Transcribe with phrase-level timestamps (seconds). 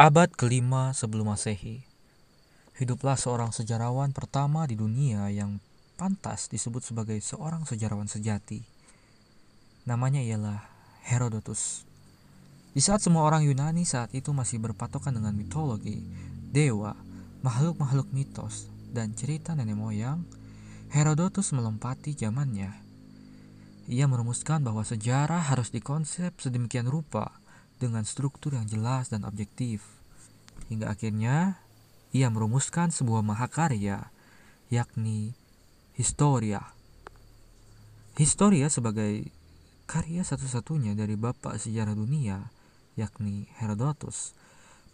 [0.00, 1.84] Abad kelima sebelum Masehi,
[2.80, 5.60] hiduplah seorang sejarawan pertama di dunia yang
[6.00, 8.64] pantas disebut sebagai seorang sejarawan sejati.
[9.84, 10.64] Namanya ialah
[11.04, 11.84] Herodotus.
[12.72, 16.00] Di saat semua orang Yunani saat itu masih berpatokan dengan mitologi,
[16.48, 16.96] dewa,
[17.44, 20.24] makhluk-makhluk mitos, dan cerita nenek moyang,
[20.96, 22.72] Herodotus melempati zamannya.
[23.84, 27.36] Ia merumuskan bahwa sejarah harus dikonsep sedemikian rupa
[27.80, 29.80] dengan struktur yang jelas dan objektif.
[30.68, 31.58] Hingga akhirnya
[32.12, 34.12] ia merumuskan sebuah mahakarya,
[34.68, 35.32] yakni
[35.96, 36.64] Historia.
[38.16, 39.28] Historia sebagai
[39.84, 42.48] karya satu-satunya dari bapak sejarah dunia,
[42.94, 44.32] yakni Herodotus,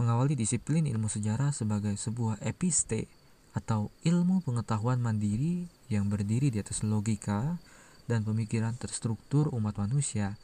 [0.00, 3.10] mengawali disiplin ilmu sejarah sebagai sebuah episte
[3.54, 7.58] atau ilmu pengetahuan mandiri yang berdiri di atas logika
[8.10, 10.34] dan pemikiran terstruktur umat manusia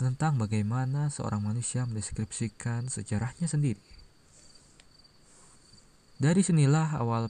[0.00, 3.84] tentang bagaimana seorang manusia mendeskripsikan sejarahnya sendiri.
[6.16, 7.28] Dari sinilah awal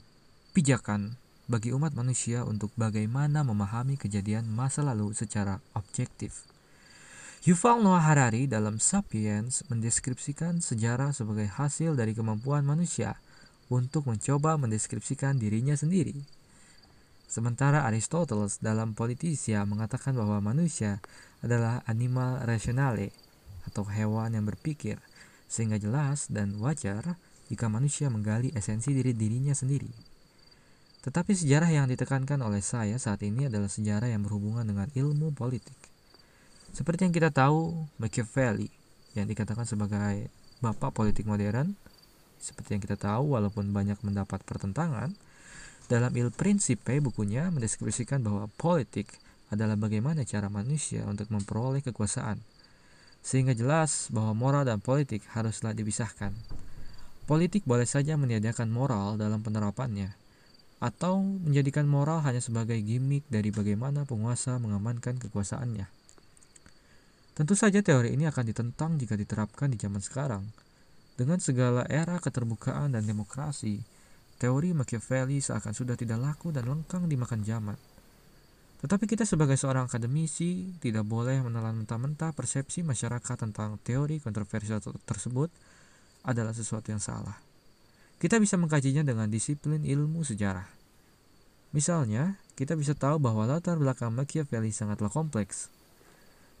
[0.55, 1.19] pijakan
[1.51, 6.47] bagi umat manusia untuk bagaimana memahami kejadian masa lalu secara objektif.
[7.43, 13.19] Yuval Noah Harari dalam Sapiens mendeskripsikan sejarah sebagai hasil dari kemampuan manusia
[13.67, 16.40] untuk mencoba mendeskripsikan dirinya sendiri.
[17.31, 20.99] Sementara Aristoteles dalam Politisia mengatakan bahwa manusia
[21.39, 23.15] adalah animal rationale
[23.63, 24.99] atau hewan yang berpikir,
[25.47, 27.15] sehingga jelas dan wajar
[27.47, 29.87] jika manusia menggali esensi diri dirinya sendiri.
[31.07, 35.79] Tetapi sejarah yang ditekankan oleh saya saat ini adalah sejarah yang berhubungan dengan ilmu politik.
[36.75, 38.67] Seperti yang kita tahu, Machiavelli
[39.15, 40.27] yang dikatakan sebagai
[40.59, 41.79] bapak politik modern,
[42.43, 45.15] seperti yang kita tahu walaupun banyak mendapat pertentangan,
[45.91, 49.11] dalam Il Principe bukunya mendeskripsikan bahwa politik
[49.51, 52.39] adalah bagaimana cara manusia untuk memperoleh kekuasaan.
[53.19, 56.31] Sehingga jelas bahwa moral dan politik haruslah dipisahkan.
[57.27, 60.15] Politik boleh saja meniadakan moral dalam penerapannya,
[60.79, 65.85] atau menjadikan moral hanya sebagai gimmick dari bagaimana penguasa mengamankan kekuasaannya.
[67.37, 70.43] Tentu saja teori ini akan ditentang jika diterapkan di zaman sekarang.
[71.19, 73.83] Dengan segala era keterbukaan dan demokrasi,
[74.41, 77.77] Teori Machiavelli seakan sudah tidak laku dan lengkang dimakan zaman.
[78.81, 85.53] Tetapi kita sebagai seorang akademisi tidak boleh menelan mentah-mentah persepsi masyarakat tentang teori kontroversial tersebut
[86.25, 87.37] adalah sesuatu yang salah.
[88.17, 90.65] Kita bisa mengkajinya dengan disiplin ilmu sejarah.
[91.77, 95.69] Misalnya, kita bisa tahu bahwa latar belakang Machiavelli sangatlah kompleks.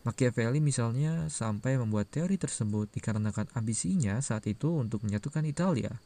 [0.05, 5.97] Machiavelli misalnya sampai membuat teori tersebut dikarenakan ambisinya saat itu untuk menyatukan Italia–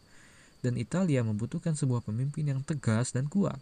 [0.66, 3.62] dan Italia membutuhkan sebuah pemimpin yang tegas dan kuat,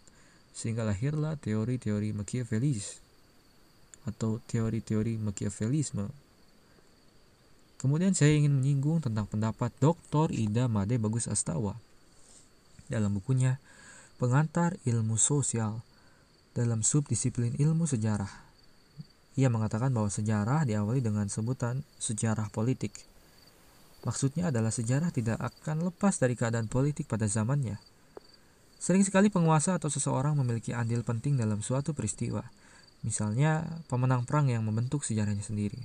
[0.56, 3.04] sehingga lahirlah teori-teori Machiavellis
[4.08, 6.08] atau teori-teori Machiavellisme.
[7.76, 10.32] Kemudian saya ingin menyinggung tentang pendapat Dr.
[10.32, 11.76] Ida Made Bagus Astawa
[12.88, 13.60] dalam bukunya
[14.16, 15.84] Pengantar Ilmu Sosial
[16.56, 18.30] dalam subdisiplin ilmu sejarah.
[19.34, 23.04] Ia mengatakan bahwa sejarah diawali dengan sebutan sejarah politik
[24.04, 27.80] Maksudnya adalah sejarah tidak akan lepas dari keadaan politik pada zamannya.
[28.76, 32.44] Sering sekali penguasa atau seseorang memiliki andil penting dalam suatu peristiwa,
[33.00, 35.80] misalnya pemenang perang yang membentuk sejarahnya sendiri.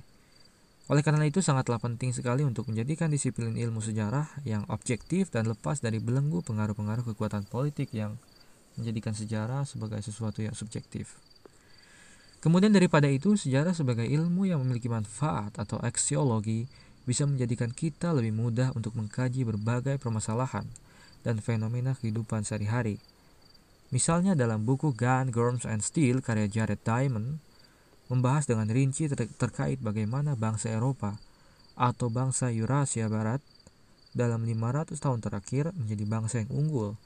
[0.92, 5.80] Oleh karena itu sangatlah penting sekali untuk menjadikan disiplin ilmu sejarah yang objektif dan lepas
[5.80, 8.20] dari belenggu pengaruh-pengaruh kekuatan politik yang
[8.74, 11.16] menjadikan sejarah sebagai sesuatu yang subjektif.
[12.42, 16.66] Kemudian daripada itu, sejarah sebagai ilmu yang memiliki manfaat atau aksiologi
[17.08, 20.68] bisa menjadikan kita lebih mudah untuk mengkaji berbagai permasalahan
[21.24, 23.00] dan fenomena kehidupan sehari-hari.
[23.90, 27.42] Misalnya dalam buku Gun, Germs, and Steel karya Jared Diamond,
[28.06, 31.18] membahas dengan rinci ter terkait bagaimana bangsa Eropa
[31.74, 33.42] atau bangsa Eurasia Barat
[34.10, 36.98] dalam 500 tahun terakhir menjadi bangsa yang unggul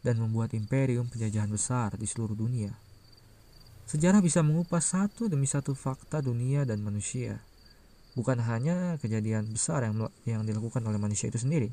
[0.00, 2.72] dan membuat imperium penjajahan besar di seluruh dunia.
[3.88, 7.42] Sejarah bisa mengupas satu demi satu fakta dunia dan manusia
[8.20, 11.72] bukan hanya kejadian besar yang yang dilakukan oleh manusia itu sendiri,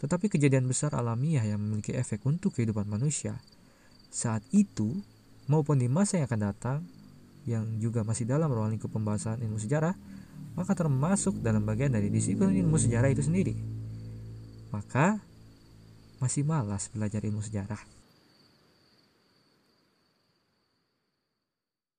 [0.00, 3.36] tetapi kejadian besar alamiah yang memiliki efek untuk kehidupan manusia.
[4.08, 5.04] Saat itu
[5.52, 6.78] maupun di masa yang akan datang
[7.44, 9.92] yang juga masih dalam ruang lingkup pembahasan ilmu sejarah
[10.56, 13.54] maka termasuk dalam bagian dari disiplin ilmu sejarah itu sendiri.
[14.72, 15.20] Maka
[16.16, 17.99] masih malas belajar ilmu sejarah